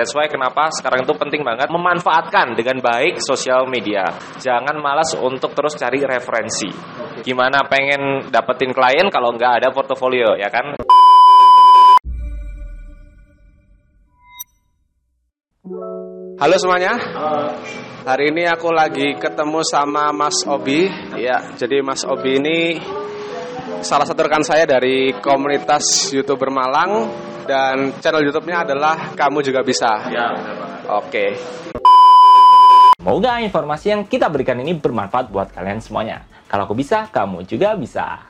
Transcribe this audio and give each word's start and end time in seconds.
That's 0.00 0.16
why 0.16 0.32
kenapa 0.32 0.72
sekarang 0.72 1.04
itu 1.04 1.12
penting 1.12 1.44
banget 1.44 1.68
memanfaatkan 1.68 2.56
dengan 2.56 2.80
baik 2.80 3.20
sosial 3.20 3.68
media. 3.68 4.08
Jangan 4.40 4.80
malas 4.80 5.12
untuk 5.12 5.52
terus 5.52 5.76
cari 5.76 6.00
referensi. 6.00 6.72
Gimana 7.20 7.68
pengen 7.68 8.32
dapetin 8.32 8.72
klien 8.72 9.12
kalau 9.12 9.36
nggak 9.36 9.60
ada 9.60 9.68
portofolio, 9.68 10.40
ya 10.40 10.48
kan? 10.48 10.72
Halo 16.40 16.56
semuanya. 16.56 16.96
Hari 18.00 18.32
ini 18.32 18.48
aku 18.48 18.72
lagi 18.72 19.20
ketemu 19.20 19.60
sama 19.68 20.16
Mas 20.16 20.48
Obi. 20.48 20.88
Ya, 21.20 21.52
jadi 21.60 21.84
Mas 21.84 22.08
Obi 22.08 22.40
ini 22.40 22.80
salah 23.80 24.04
satu 24.04 24.20
rekan 24.28 24.44
saya 24.44 24.68
dari 24.68 25.16
komunitas 25.16 26.12
YouTuber 26.12 26.52
Malang 26.52 27.08
dan 27.48 27.96
channel 27.98 28.28
YouTube-nya 28.28 28.68
adalah 28.68 29.16
Kamu 29.16 29.40
Juga 29.40 29.64
Bisa. 29.64 30.06
Ya, 30.12 30.36
Oke. 31.00 31.34
Mau 33.00 33.16
nggak 33.16 33.48
informasi 33.48 33.96
yang 33.96 34.02
kita 34.04 34.28
berikan 34.28 34.60
ini 34.60 34.76
bermanfaat 34.76 35.32
buat 35.32 35.48
kalian 35.56 35.80
semuanya? 35.80 36.20
Kalau 36.44 36.68
aku 36.68 36.76
bisa, 36.76 37.08
kamu 37.08 37.48
juga 37.48 37.72
bisa. 37.78 38.28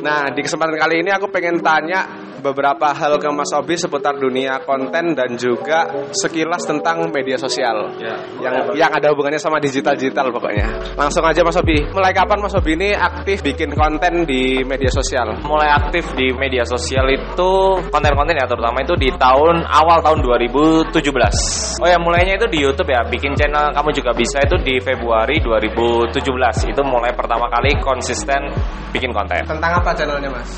Nah, 0.00 0.32
di 0.32 0.40
kesempatan 0.40 0.78
kali 0.80 1.04
ini 1.04 1.10
aku 1.12 1.28
pengen 1.28 1.60
tanya 1.60 2.08
beberapa 2.40 2.92
hal 2.92 3.16
ke 3.16 3.28
Mas 3.30 3.50
Obi 3.52 3.74
seputar 3.76 4.16
dunia 4.16 4.60
konten 4.62 5.16
dan 5.16 5.36
juga 5.36 5.88
sekilas 6.12 6.64
tentang 6.64 7.08
media 7.10 7.36
sosial 7.36 7.88
Ya. 7.96 8.16
yang 8.42 8.54
yang 8.76 8.90
ada 8.92 9.12
hubungannya 9.12 9.40
sama 9.40 9.56
digital 9.58 9.96
digital 9.96 10.28
pokoknya. 10.30 10.96
Langsung 10.96 11.24
aja 11.24 11.40
Mas 11.42 11.56
Obi. 11.56 11.80
Mulai 11.92 12.12
kapan 12.12 12.38
Mas 12.40 12.54
Obi 12.54 12.72
ini 12.74 12.90
aktif 12.92 13.40
bikin 13.42 13.72
konten 13.72 14.24
di 14.24 14.60
media 14.64 14.88
sosial? 14.92 15.38
mulai 15.46 15.70
aktif 15.70 16.12
di 16.14 16.32
media 16.34 16.66
sosial 16.66 17.06
itu 17.08 17.50
konten-konten 17.88 18.34
ya 18.34 18.46
terutama 18.46 18.82
itu 18.82 18.94
di 18.98 19.10
tahun 19.14 19.62
awal 19.64 20.02
tahun 20.02 20.20
2017. 20.22 21.82
Oh 21.82 21.88
ya 21.88 21.98
mulainya 21.98 22.36
itu 22.36 22.46
di 22.48 22.58
YouTube 22.62 22.90
ya, 22.90 23.02
bikin 23.06 23.32
channel 23.34 23.70
kamu 23.72 23.90
juga 23.94 24.10
bisa 24.12 24.38
itu 24.42 24.56
di 24.60 24.78
Februari 24.78 25.38
2017. 25.40 26.72
Itu 26.72 26.82
mulai 26.82 27.12
pertama 27.14 27.46
kali 27.48 27.74
konsisten 27.80 28.50
bikin 28.90 29.10
konten. 29.12 29.44
Tentang 29.46 29.72
apa 29.78 29.90
channelnya 29.94 30.30
Mas? 30.30 30.50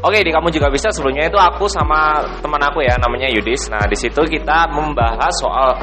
Oke, 0.00 0.24
di 0.24 0.32
kamu 0.32 0.48
juga 0.48 0.72
bisa 0.72 0.88
sebelumnya 0.88 1.28
itu 1.28 1.36
aku 1.36 1.68
sama 1.68 2.24
teman 2.40 2.60
aku 2.64 2.80
ya 2.80 2.96
namanya 2.96 3.28
Yudis. 3.28 3.68
Nah, 3.68 3.84
di 3.84 3.92
situ 3.92 4.24
kita 4.24 4.72
membahas 4.72 5.32
soal 5.44 5.76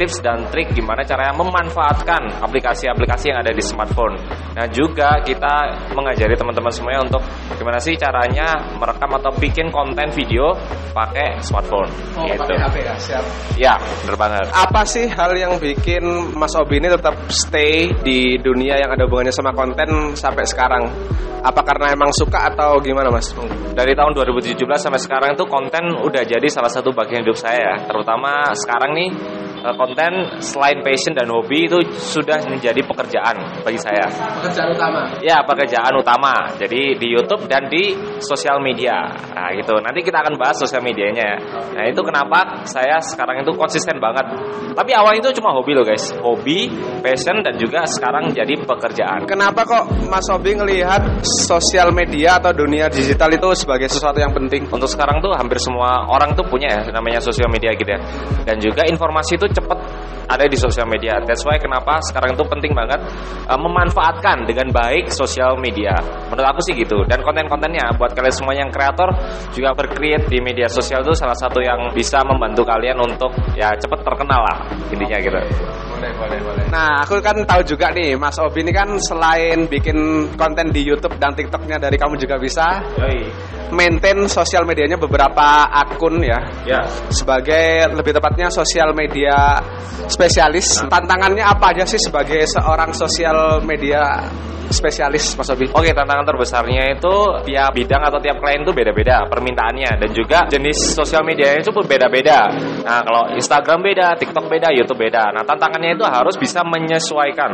tips 0.00 0.24
dan 0.24 0.48
trik 0.48 0.72
gimana 0.72 1.04
caranya 1.04 1.36
memanfaatkan 1.36 2.40
aplikasi-aplikasi 2.40 3.28
yang 3.28 3.44
ada 3.44 3.52
di 3.52 3.60
smartphone. 3.60 4.16
Nah, 4.56 4.64
juga 4.72 5.20
kita 5.20 5.84
mengajari 5.92 6.32
teman-teman 6.40 6.72
semuanya 6.72 7.04
untuk 7.04 7.20
gimana 7.60 7.76
sih 7.76 8.00
caranya 8.00 8.56
merekam 8.80 9.12
atau 9.20 9.28
bikin 9.36 9.68
konten 9.68 10.08
video 10.16 10.56
pakai 10.96 11.44
smartphone 11.44 11.92
gitu. 12.16 12.48
HP 12.48 12.76
ya, 12.80 12.96
siap. 12.96 13.24
Ya, 13.60 13.74
bener 14.00 14.16
banget. 14.16 14.48
Apa 14.56 14.88
sih 14.88 15.04
hal 15.04 15.36
yang 15.36 15.60
bikin 15.60 16.32
Mas 16.32 16.56
Obi 16.56 16.80
ini 16.80 16.88
tetap 16.88 17.28
stay 17.28 17.92
di 18.00 18.40
dunia 18.40 18.80
yang 18.80 18.96
ada 18.96 19.04
hubungannya 19.04 19.36
sama 19.36 19.52
konten 19.52 20.16
sampai 20.16 20.48
sekarang? 20.48 20.88
Apa 21.40 21.64
karena 21.64 21.96
emang 21.96 22.12
suka 22.12 22.52
atau 22.52 22.80
gimana 22.84 23.08
Mas? 23.08 23.32
Dari 23.72 23.96
tahun 23.96 24.12
2017 24.12 24.60
sampai 24.76 25.00
sekarang 25.00 25.30
itu 25.36 25.44
konten 25.48 25.88
udah 26.04 26.24
jadi 26.24 26.44
salah 26.52 26.68
satu 26.68 26.92
bagian 26.92 27.24
hidup 27.24 27.36
saya 27.36 27.60
ya. 27.60 27.76
Terutama 27.88 28.52
sekarang 28.52 28.92
nih 28.92 29.08
eh, 29.60 29.74
konten 29.76 30.12
selain 30.40 30.80
passion 30.80 31.12
dan 31.12 31.28
hobi 31.28 31.68
itu 31.68 31.78
sudah 31.94 32.40
menjadi 32.48 32.80
pekerjaan 32.80 33.60
bagi 33.60 33.78
saya. 33.78 34.08
Pekerjaan 34.40 34.68
utama. 34.72 35.00
Ya, 35.20 35.44
pekerjaan 35.44 35.92
utama. 36.00 36.34
Jadi 36.56 36.96
di 36.96 37.06
YouTube 37.12 37.44
dan 37.46 37.68
di 37.68 37.92
sosial 38.24 38.58
media. 38.64 39.12
Nah, 39.36 39.52
gitu. 39.52 39.76
Nanti 39.84 40.00
kita 40.00 40.24
akan 40.24 40.40
bahas 40.40 40.56
sosial 40.56 40.80
medianya. 40.80 41.36
Nah, 41.76 41.84
itu 41.84 42.00
kenapa 42.00 42.64
saya 42.64 42.98
sekarang 43.04 43.44
itu 43.44 43.52
konsisten 43.54 44.00
banget. 44.00 44.24
Tapi 44.72 44.90
awal 44.96 45.20
itu 45.20 45.28
cuma 45.36 45.52
hobi 45.52 45.76
loh, 45.76 45.84
guys. 45.84 46.12
Hobi, 46.24 46.72
passion 47.04 47.44
dan 47.44 47.60
juga 47.60 47.84
sekarang 47.84 48.32
jadi 48.32 48.56
pekerjaan. 48.64 49.28
Kenapa 49.28 49.66
kok 49.68 49.84
Mas 50.08 50.26
Obi 50.32 50.56
ngelihat 50.56 51.20
sosial 51.44 51.92
media 51.92 52.40
atau 52.40 52.54
dunia 52.54 52.88
digital 52.88 53.28
itu 53.34 53.52
sebagai 53.58 53.90
sesuatu 53.90 54.16
yang 54.22 54.32
penting? 54.32 54.64
Untuk 54.70 54.88
sekarang 54.88 55.20
tuh 55.20 55.34
hampir 55.34 55.58
semua 55.60 56.06
orang 56.08 56.32
tuh 56.38 56.46
punya 56.46 56.70
ya 56.70 56.80
namanya 56.94 57.18
sosial 57.18 57.50
media 57.50 57.74
gitu 57.74 57.90
ya. 57.90 58.00
Dan 58.46 58.62
juga 58.62 58.86
informasi 58.86 59.36
itu 59.36 59.46
cepet 59.50 59.78
ada 60.30 60.46
di 60.46 60.54
sosial 60.54 60.86
media. 60.86 61.18
That's 61.26 61.42
why 61.42 61.58
kenapa 61.58 61.98
sekarang 62.06 62.38
itu 62.38 62.44
penting 62.46 62.70
banget 62.70 63.02
uh, 63.50 63.58
memanfaatkan 63.58 64.46
dengan 64.46 64.70
baik 64.70 65.10
sosial 65.10 65.58
media. 65.58 65.90
Menurut 66.30 66.46
aku 66.54 66.60
sih 66.62 66.78
gitu. 66.78 67.02
Dan 67.10 67.26
konten-kontennya 67.26 67.98
buat 67.98 68.14
kalian 68.14 68.34
semua 68.34 68.54
yang 68.54 68.70
kreator 68.70 69.10
juga 69.50 69.74
berkreat 69.74 70.30
di 70.30 70.38
media 70.38 70.70
sosial 70.70 71.02
itu 71.02 71.18
salah 71.18 71.34
satu 71.34 71.58
yang 71.58 71.90
bisa 71.90 72.22
membantu 72.22 72.62
kalian 72.62 73.02
untuk 73.02 73.34
ya 73.58 73.74
cepet 73.74 74.00
terkenal 74.06 74.40
lah 74.46 74.56
intinya 74.94 75.18
gitu. 75.18 75.40
Boleh, 76.00 76.16
boleh, 76.16 76.38
boleh. 76.40 76.64
Nah, 76.72 77.04
aku 77.04 77.20
kan 77.20 77.36
tahu 77.44 77.60
juga 77.60 77.92
nih, 77.92 78.16
Mas 78.16 78.40
Obi 78.40 78.64
ini 78.64 78.72
kan 78.72 78.88
selain 79.04 79.68
bikin 79.68 80.32
konten 80.32 80.72
di 80.72 80.80
YouTube 80.80 81.20
dan 81.20 81.36
TikToknya 81.36 81.76
dari 81.76 82.00
kamu 82.00 82.16
juga 82.16 82.40
bisa 82.40 82.80
maintain 83.68 84.16
sosial 84.32 84.64
medianya 84.64 84.96
beberapa 84.96 85.68
akun 85.68 86.24
ya. 86.24 86.40
Ya. 86.64 86.80
Sebagai 87.12 87.92
lebih 87.92 88.16
tepatnya 88.16 88.48
sosial 88.48 88.96
media 88.96 89.60
spesialis. 90.08 90.80
Tantangannya 90.88 91.44
apa 91.44 91.76
aja 91.76 91.84
sih 91.84 92.00
sebagai 92.00 92.48
seorang 92.48 92.96
sosial 92.96 93.60
media 93.60 94.24
spesialis, 94.70 95.34
Mas 95.34 95.50
Obi? 95.50 95.66
Oke, 95.74 95.90
tantangan 95.90 96.22
terbesarnya 96.22 96.94
itu 96.94 97.14
tiap 97.50 97.74
bidang 97.74 98.02
atau 98.06 98.22
tiap 98.22 98.38
klien 98.38 98.62
itu 98.62 98.70
beda-beda 98.70 99.26
permintaannya 99.26 99.98
dan 99.98 100.10
juga 100.14 100.46
jenis 100.46 100.94
sosial 100.94 101.26
media 101.26 101.58
itu 101.58 101.74
pun 101.74 101.84
beda-beda. 101.84 102.46
Nah, 102.86 103.02
kalau 103.02 103.34
Instagram 103.34 103.82
beda, 103.82 104.14
TikTok 104.16 104.46
beda, 104.46 104.70
YouTube 104.70 105.02
beda. 105.02 105.34
Nah, 105.34 105.42
tantangannya 105.42 105.89
itu 105.94 106.04
harus 106.06 106.36
bisa 106.38 106.60
menyesuaikan 106.66 107.52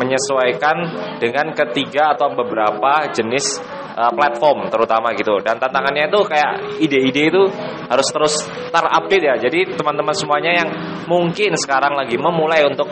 menyesuaikan 0.00 0.76
dengan 1.20 1.52
ketiga 1.52 2.16
atau 2.16 2.32
beberapa 2.32 3.12
jenis 3.12 3.60
uh, 3.92 4.08
platform 4.16 4.72
terutama 4.72 5.12
gitu. 5.12 5.36
Dan 5.44 5.60
tantangannya 5.60 6.08
itu 6.08 6.20
kayak 6.24 6.80
ide-ide 6.80 7.28
itu 7.28 7.42
harus 7.84 8.08
terus 8.08 8.34
terupdate 8.72 9.24
ya. 9.28 9.36
Jadi 9.36 9.76
teman-teman 9.76 10.16
semuanya 10.16 10.64
yang 10.64 10.68
mungkin 11.04 11.52
sekarang 11.60 11.92
lagi 11.92 12.16
memulai 12.16 12.64
untuk 12.64 12.88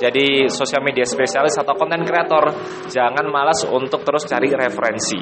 jadi 0.00 0.48
sosial 0.48 0.84
media 0.84 1.04
spesialis 1.04 1.56
atau 1.60 1.76
konten 1.76 2.04
kreator, 2.04 2.52
jangan 2.88 3.24
malas 3.28 3.64
untuk 3.68 4.00
terus 4.04 4.24
cari 4.28 4.48
referensi. 4.52 5.20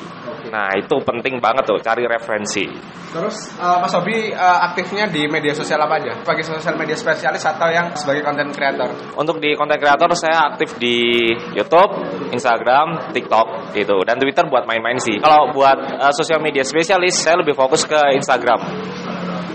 Nah, 0.48 0.72
itu 0.76 0.96
penting 1.04 1.38
banget 1.38 1.64
tuh, 1.68 1.78
cari 1.80 2.04
referensi. 2.08 2.64
Terus 3.08 3.56
uh, 3.56 3.80
Mas 3.80 3.94
Obi 3.96 4.32
uh, 4.36 4.58
aktifnya 4.68 5.08
di 5.08 5.24
media 5.28 5.56
sosial 5.56 5.80
apa 5.80 5.96
aja? 5.96 6.12
Sebagai 6.20 6.44
sosial 6.44 6.76
media 6.76 6.96
spesialis 6.96 7.40
atau 7.40 7.68
yang 7.72 7.96
sebagai 7.96 8.20
konten 8.20 8.52
kreator? 8.52 8.92
Untuk 9.16 9.40
di 9.40 9.56
konten 9.56 9.80
kreator 9.80 10.12
saya 10.12 10.52
aktif 10.52 10.76
di 10.76 11.32
YouTube, 11.56 11.92
Instagram, 12.32 13.12
TikTok 13.16 13.72
gitu 13.72 14.04
dan 14.04 14.20
Twitter 14.20 14.44
buat 14.48 14.68
main-main 14.68 15.00
sih. 15.00 15.16
Kalau 15.24 15.56
buat 15.56 15.78
uh, 16.00 16.12
sosial 16.12 16.44
media 16.44 16.64
spesialis 16.64 17.16
saya 17.16 17.40
lebih 17.40 17.56
fokus 17.56 17.88
ke 17.88 17.96
Instagram. 18.12 18.60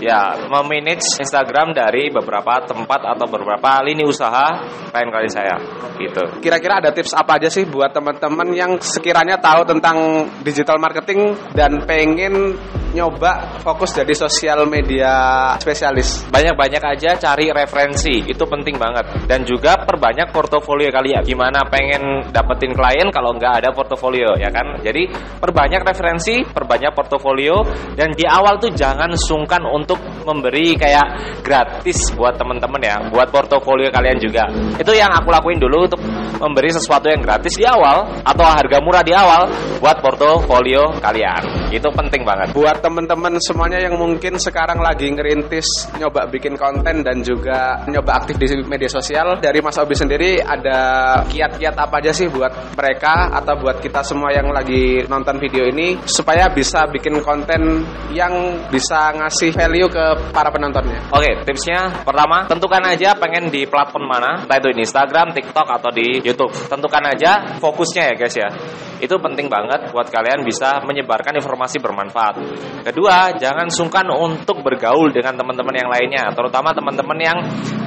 Ya, 0.02 0.34
memanage 0.50 1.06
Instagram 1.22 1.70
dari 1.74 2.10
beberapa 2.10 2.62
tempat 2.66 3.00
atau 3.14 3.26
beberapa 3.30 3.78
lini 3.86 4.02
usaha 4.02 4.66
klien-klien 4.90 5.30
saya 5.30 5.56
gitu. 5.98 6.42
Kira-kira 6.42 6.82
ada 6.82 6.90
tips 6.90 7.14
apa 7.14 7.38
aja 7.38 7.48
sih 7.50 7.66
buat 7.66 7.94
teman-teman 7.94 8.50
yang 8.54 8.72
sekiranya 8.82 9.38
tahu 9.38 9.62
tentang 9.66 10.28
digital 10.42 10.82
marketing 10.82 11.38
dan 11.54 11.82
pengen 11.86 12.58
nyoba 12.94 13.58
fokus 13.60 13.90
jadi 13.90 14.14
sosial 14.14 14.64
media 14.70 15.12
spesialis? 15.58 16.22
Banyak-banyak 16.30 16.78
aja 16.78 17.18
cari 17.18 17.50
referensi, 17.50 18.22
itu 18.22 18.44
penting 18.46 18.78
banget. 18.78 19.26
Dan 19.26 19.42
juga 19.42 19.82
perbanyak 19.82 20.30
portofolio 20.30 20.94
kalian. 20.94 21.26
Gimana 21.26 21.66
pengen 21.66 22.30
dapetin 22.30 22.70
klien 22.72 23.10
kalau 23.10 23.34
nggak 23.34 23.64
ada 23.64 23.68
portofolio, 23.74 24.38
ya 24.38 24.54
kan? 24.54 24.78
Jadi 24.80 25.10
perbanyak 25.42 25.82
referensi, 25.82 26.46
perbanyak 26.46 26.94
portofolio, 26.94 27.66
dan 27.98 28.14
di 28.14 28.22
awal 28.22 28.62
tuh 28.62 28.70
jangan 28.70 29.10
sungkan 29.18 29.66
untuk 29.66 29.98
memberi 30.22 30.78
kayak 30.78 31.40
gratis 31.42 32.14
buat 32.14 32.38
temen-temen 32.38 32.80
ya, 32.80 32.96
buat 33.10 33.28
portofolio 33.34 33.90
kalian 33.90 34.18
juga. 34.22 34.46
Itu 34.78 34.94
yang 34.94 35.10
aku 35.10 35.28
lakuin 35.34 35.58
dulu 35.58 35.90
untuk 35.90 36.00
memberi 36.38 36.70
sesuatu 36.70 37.10
yang 37.10 37.24
gratis 37.24 37.56
di 37.56 37.64
awal 37.66 38.22
atau 38.22 38.44
harga 38.44 38.78
murah 38.84 39.02
di 39.02 39.12
awal 39.16 39.48
buat 39.80 39.98
portofolio 40.04 41.00
kalian. 41.00 41.63
Itu 41.74 41.90
penting 41.90 42.22
banget. 42.22 42.54
Buat 42.54 42.86
teman-teman 42.86 43.34
semuanya 43.42 43.82
yang 43.82 43.98
mungkin 43.98 44.38
sekarang 44.38 44.78
lagi 44.78 45.10
ngerintis 45.10 45.90
nyoba 45.98 46.30
bikin 46.30 46.54
konten 46.54 47.02
dan 47.02 47.18
juga 47.26 47.82
nyoba 47.90 48.22
aktif 48.22 48.38
di 48.38 48.46
media 48.62 48.86
sosial 48.86 49.42
dari 49.42 49.58
Mas 49.58 49.74
Obi 49.82 49.98
sendiri 49.98 50.38
ada 50.38 50.78
kiat-kiat 51.26 51.74
apa 51.74 51.98
aja 51.98 52.14
sih 52.14 52.30
buat 52.30 52.78
mereka 52.78 53.34
atau 53.34 53.58
buat 53.58 53.82
kita 53.82 54.06
semua 54.06 54.30
yang 54.30 54.54
lagi 54.54 55.02
nonton 55.10 55.42
video 55.42 55.66
ini 55.66 55.98
supaya 56.06 56.46
bisa 56.46 56.86
bikin 56.86 57.18
konten 57.26 57.82
yang 58.14 58.62
bisa 58.70 59.10
ngasih 59.18 59.50
value 59.50 59.90
ke 59.90 60.30
para 60.30 60.54
penontonnya. 60.54 61.10
Oke, 61.10 61.42
tipsnya 61.42 61.90
pertama, 62.06 62.46
tentukan 62.46 62.86
aja 62.86 63.18
pengen 63.18 63.50
di 63.50 63.66
platform 63.66 64.06
mana, 64.06 64.46
entah 64.46 64.62
itu 64.62 64.70
di 64.70 64.86
Instagram, 64.86 65.34
TikTok, 65.34 65.66
atau 65.66 65.90
di 65.90 66.22
YouTube. 66.22 66.54
Tentukan 66.70 67.02
aja 67.10 67.58
fokusnya 67.58 68.12
ya 68.12 68.14
guys 68.14 68.36
ya. 68.38 68.48
Itu 69.02 69.18
penting 69.18 69.50
banget 69.50 69.90
buat 69.90 70.06
kalian 70.06 70.46
bisa 70.46 70.78
menyebarkan 70.86 71.34
informasi 71.34 71.63
bermanfaat. 71.66 72.34
Kedua, 72.84 73.32
jangan 73.36 73.68
sungkan 73.72 74.04
untuk 74.12 74.60
bergaul 74.60 75.08
dengan 75.10 75.34
teman-teman 75.38 75.74
yang 75.74 75.88
lainnya, 75.90 76.24
terutama 76.36 76.76
teman-teman 76.76 77.18
yang 77.18 77.38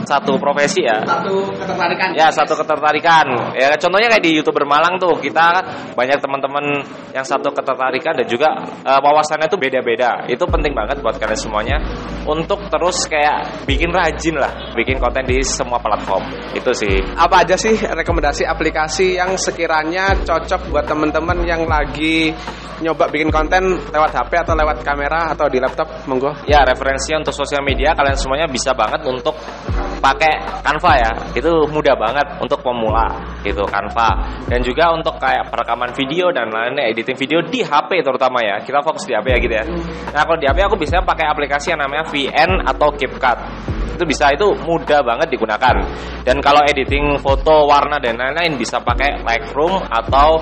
satu 0.08 0.40
profesi 0.40 0.88
ya. 0.88 1.04
Satu 1.04 1.52
ketertarikan. 1.54 2.10
Ya, 2.16 2.28
satu 2.32 2.56
ketertarikan. 2.56 3.26
Ya, 3.54 3.76
contohnya 3.76 4.08
kayak 4.08 4.24
di 4.24 4.40
YouTuber 4.40 4.64
Malang 4.64 4.98
tuh, 4.98 5.20
kita 5.20 5.44
kan 5.62 5.66
banyak 5.94 6.18
teman-teman 6.24 6.66
yang 7.12 7.26
satu 7.28 7.52
ketertarikan 7.52 8.16
dan 8.16 8.28
juga 8.30 8.50
uh, 8.88 9.00
wawasannya 9.04 9.52
tuh 9.52 9.60
beda-beda. 9.60 10.26
Itu 10.32 10.48
penting 10.48 10.72
banget 10.72 11.04
buat 11.04 11.20
kalian 11.20 11.40
semuanya 11.40 11.78
untuk 12.24 12.72
terus 12.72 13.04
kayak 13.06 13.68
bikin 13.68 13.92
rajin 13.92 14.40
lah, 14.40 14.72
bikin 14.74 14.98
konten 14.98 15.28
di 15.28 15.44
semua 15.44 15.82
platform. 15.84 16.56
Itu 16.56 16.72
sih. 16.72 17.04
Apa 17.18 17.44
aja 17.44 17.60
sih 17.60 17.76
rekomendasi 17.76 18.48
aplikasi 18.48 19.20
yang 19.20 19.36
sekiranya 19.36 20.16
cocok 20.24 20.72
buat 20.72 20.86
teman-teman 20.88 21.44
yang 21.44 21.68
lagi 21.68 22.32
nyoba 22.78 23.10
bikin 23.10 23.34
konten 23.34 23.67
lewat 23.92 24.12
HP 24.16 24.31
atau 24.46 24.54
lewat 24.56 24.86
kamera 24.86 25.34
atau 25.34 25.50
di 25.52 25.60
laptop? 25.60 25.88
Monggo. 26.08 26.31
Ya, 26.48 26.64
referensi 26.64 27.12
untuk 27.12 27.36
sosial 27.36 27.66
media 27.66 27.92
kalian 27.92 28.16
semuanya 28.16 28.48
bisa 28.48 28.72
banget 28.72 29.04
untuk 29.04 29.36
pakai 30.00 30.64
Canva 30.64 30.92
ya. 30.96 31.12
Itu 31.36 31.68
mudah 31.68 31.96
banget 31.98 32.28
untuk 32.40 32.64
pemula 32.64 33.08
gitu 33.44 33.66
Canva. 33.68 34.10
Dan 34.48 34.64
juga 34.64 34.94
untuk 34.96 35.19
kayak 35.19 35.52
perekaman 35.52 35.92
video 35.98 36.31
dan 36.31 36.48
lainnya 36.54 36.88
editing 36.88 37.18
video 37.18 37.40
di 37.44 37.66
HP 37.66 38.06
terutama 38.06 38.40
ya. 38.40 38.64
Kita 38.64 38.80
fokus 38.80 39.04
di 39.04 39.14
HP 39.18 39.28
ya 39.28 39.38
gitu 39.42 39.56
ya. 39.58 39.66
Nah, 40.14 40.22
kalau 40.24 40.38
di 40.40 40.48
HP 40.48 40.60
aku 40.64 40.75
bisa 40.80 41.04
pakai 41.04 41.28
aplikasi 41.28 41.75
yang 41.75 41.81
namanya 41.84 42.08
VN 42.08 42.64
atau 42.64 42.94
CapCut 42.96 43.40
itu 43.98 44.06
bisa 44.06 44.30
itu 44.30 44.54
mudah 44.62 45.02
banget 45.02 45.34
digunakan 45.34 45.74
dan 46.22 46.38
kalau 46.38 46.62
editing 46.69 47.18
foto 47.18 47.66
warna 47.66 47.98
dan 47.98 48.14
lain-lain 48.14 48.54
bisa 48.54 48.78
pakai 48.78 49.25
Lightroom 49.25 49.81
atau 49.90 50.38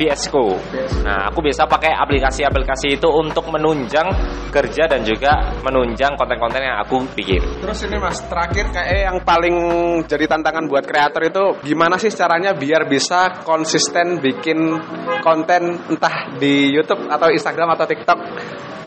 VS 0.00 0.32
Code. 0.32 0.56
Nah, 1.04 1.28
aku 1.28 1.44
biasa 1.44 1.68
pakai 1.68 1.92
aplikasi-aplikasi 1.92 2.96
itu 2.96 3.08
untuk 3.12 3.52
menunjang 3.52 4.08
kerja 4.48 4.88
dan 4.88 5.04
juga 5.04 5.52
menunjang 5.60 6.16
konten-konten 6.16 6.64
yang 6.64 6.80
aku 6.80 7.04
bikin. 7.12 7.44
Terus 7.60 7.84
ini 7.84 8.00
Mas, 8.00 8.24
terakhir 8.24 8.72
kayak 8.72 9.12
yang 9.12 9.18
paling 9.20 9.56
jadi 10.08 10.24
tantangan 10.24 10.64
buat 10.64 10.88
kreator 10.88 11.28
itu 11.28 11.44
gimana 11.60 12.00
sih 12.00 12.08
caranya 12.08 12.56
biar 12.56 12.88
bisa 12.88 13.44
konsisten 13.44 14.24
bikin 14.24 14.80
konten 15.20 15.76
entah 15.92 16.32
di 16.40 16.72
YouTube 16.72 17.12
atau 17.12 17.28
Instagram 17.28 17.76
atau 17.76 17.84
TikTok 17.84 18.18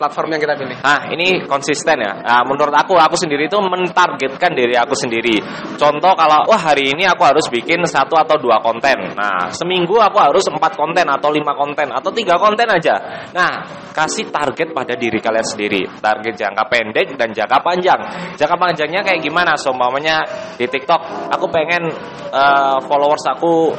platform 0.04 0.36
yang 0.36 0.42
kita 0.44 0.56
pilih. 0.60 0.78
Nah, 0.84 1.08
ini 1.16 1.48
konsisten 1.48 1.96
ya. 2.04 2.12
Nah, 2.20 2.44
menurut 2.44 2.76
aku, 2.76 3.00
aku 3.00 3.16
sendiri 3.16 3.48
itu 3.48 3.56
mentargetkan 3.56 4.52
diri 4.52 4.76
aku 4.76 4.92
sendiri. 5.00 5.40
Contoh 5.80 6.12
kalau, 6.20 6.44
wah 6.52 6.60
hari 6.60 6.92
ini 6.92 7.08
aku 7.08 7.24
harus 7.24 7.48
bikin 7.48 7.80
satu 7.88 8.20
atau 8.20 8.36
dua 8.36 8.60
konten. 8.60 9.16
Nah, 9.16 9.48
seminggu 9.48 9.96
aku 9.96 10.20
harus 10.20 10.44
empat 10.52 10.76
konten 10.76 11.08
atau 11.08 11.32
lima 11.32 11.56
konten 11.56 11.88
atau 11.88 12.12
tiga 12.12 12.36
konten 12.36 12.68
aja. 12.68 13.00
Nah, 13.32 13.64
kasih 13.96 14.28
target 14.28 14.76
pada 14.76 15.00
diri 15.00 15.24
kalian 15.24 15.48
sendiri. 15.48 15.88
Target 16.04 16.36
jangka 16.36 16.64
pendek 16.68 17.16
dan 17.16 17.32
jangka 17.32 17.64
panjang. 17.64 18.00
Jangka 18.36 18.58
panjangnya 18.60 19.02
kayak 19.08 19.24
gimana? 19.24 19.56
Seumpamanya 19.56 20.28
di 20.60 20.68
TikTok, 20.68 21.32
aku 21.32 21.48
pengen 21.48 21.88
uh, 22.36 22.84
followers 22.84 23.24
aku 23.32 23.72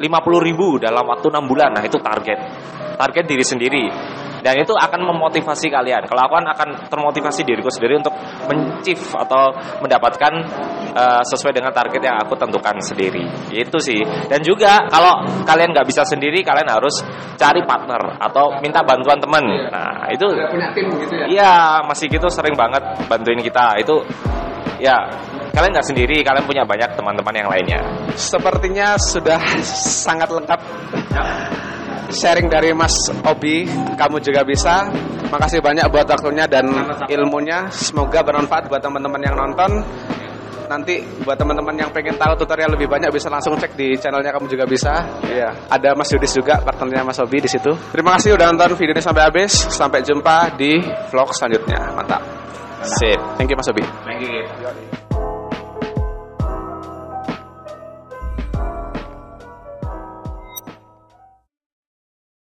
50 0.00 0.08
ribu 0.40 0.80
dalam 0.80 1.04
waktu 1.04 1.28
6 1.28 1.44
bulan. 1.44 1.76
Nah, 1.76 1.84
itu 1.84 2.00
target. 2.00 2.40
Target 2.96 3.24
diri 3.28 3.44
sendiri 3.44 3.84
dan 4.46 4.62
itu 4.62 4.70
akan 4.78 5.10
memotivasi 5.10 5.66
kalian. 5.66 6.06
Kalau 6.06 6.22
aku 6.22 6.38
kan 6.38 6.46
akan 6.54 6.68
termotivasi 6.86 7.42
diriku 7.42 7.66
sendiri 7.66 7.98
untuk 7.98 8.14
mencif 8.46 9.10
atau 9.10 9.50
mendapatkan 9.82 10.32
uh, 10.94 11.22
sesuai 11.26 11.50
dengan 11.50 11.74
target 11.74 11.98
yang 11.98 12.14
aku 12.22 12.38
tentukan 12.38 12.78
sendiri. 12.78 13.26
Itu 13.50 13.82
sih. 13.82 14.06
Dan 14.30 14.46
juga 14.46 14.86
kalau 14.86 15.26
kalian 15.42 15.74
nggak 15.74 15.90
bisa 15.90 16.06
sendiri, 16.06 16.46
kalian 16.46 16.70
harus 16.70 17.02
cari 17.34 17.58
partner 17.66 18.22
atau 18.22 18.62
minta 18.62 18.86
bantuan 18.86 19.18
teman. 19.18 19.42
Nah 19.66 20.06
itu. 20.14 20.30
punya 20.30 20.70
tim 20.70 20.94
gitu 20.94 21.14
ya? 21.18 21.26
Iya 21.26 21.52
masih 21.82 22.06
gitu 22.06 22.30
sering 22.30 22.54
banget 22.54 22.86
bantuin 23.10 23.42
kita. 23.42 23.82
Itu 23.82 24.06
ya 24.78 25.10
kalian 25.58 25.74
nggak 25.74 25.88
sendiri, 25.90 26.22
kalian 26.22 26.46
punya 26.46 26.62
banyak 26.62 26.94
teman-teman 26.94 27.34
yang 27.34 27.50
lainnya. 27.50 27.82
Sepertinya 28.14 28.94
sudah 28.94 29.42
sangat 30.06 30.30
lengkap. 30.30 30.60
Sharing 32.10 32.48
dari 32.48 32.70
Mas 32.72 32.94
Obi, 33.26 33.66
kamu 33.98 34.22
juga 34.22 34.46
bisa. 34.46 34.88
Makasih 35.26 35.58
banyak 35.58 35.90
buat 35.90 36.06
waktunya 36.06 36.46
dan 36.46 36.70
ilmunya. 37.10 37.66
Semoga 37.74 38.22
bermanfaat 38.22 38.70
buat 38.70 38.78
teman-teman 38.78 39.20
yang 39.22 39.34
nonton. 39.34 39.82
Nanti 40.66 40.98
buat 41.22 41.38
teman-teman 41.38 41.78
yang 41.78 41.90
pengen 41.94 42.18
tahu 42.18 42.34
tutorial 42.42 42.74
lebih 42.74 42.90
banyak 42.90 43.10
bisa 43.14 43.30
langsung 43.30 43.54
cek 43.54 43.78
di 43.78 43.94
channelnya 43.98 44.34
kamu 44.34 44.50
juga 44.50 44.66
bisa. 44.66 45.22
Iya. 45.22 45.54
Ada 45.70 45.94
Mas 45.94 46.10
Yudis 46.10 46.34
juga 46.34 46.58
partnernya 46.58 47.06
Mas 47.06 47.18
Obi 47.22 47.38
di 47.38 47.50
situ. 47.50 47.70
Terima 47.94 48.18
kasih 48.18 48.34
udah 48.34 48.50
nonton 48.50 48.74
video 48.74 48.94
ini 48.94 49.02
sampai 49.02 49.22
habis. 49.30 49.54
Sampai 49.70 50.02
jumpa 50.02 50.58
di 50.58 50.82
vlog 51.10 51.30
selanjutnya. 51.30 51.94
Mantap. 51.94 52.22
Sip. 52.82 53.18
Thank 53.38 53.50
you 53.50 53.56
Mas 53.58 53.70
Obi. 53.70 53.82
Thank 54.06 54.26
you. 54.26 54.95